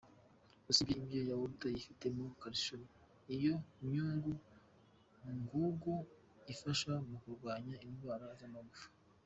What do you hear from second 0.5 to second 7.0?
usibye ibyo yahourt yifitemo calcium, iyo myungu ngugu ifasha